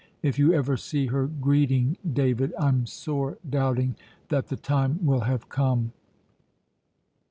If 0.23 0.39
you 0.39 0.51
ever 0.51 0.77
see 0.77 1.05
her 1.13 1.27
greeting, 1.27 1.95
David, 2.11 2.55
I'm 2.57 2.87
sore 2.87 3.37
doubting 3.47 3.97
that 4.29 4.47
the 4.47 4.57
time 4.57 4.97
will 5.05 5.25
have 5.29 5.47
come." 5.47 5.91